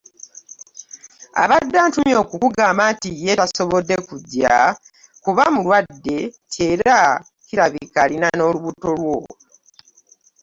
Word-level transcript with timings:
Abadde 1.43 1.77
antumye 1.85 2.15
okukugamba 2.23 2.83
nti 2.93 3.09
ye 3.23 3.31
tasobodde 3.39 3.95
kujja 4.07 4.55
kuba 5.23 5.43
mulwadde 5.53 6.17
nti 6.45 6.57
era 6.71 6.97
kirabika 7.45 7.97
alina 8.05 8.27
n'olubuto 8.33 8.89
lwo" 8.99 9.19